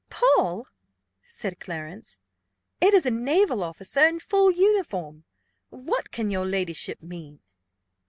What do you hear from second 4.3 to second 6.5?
uniform: what can your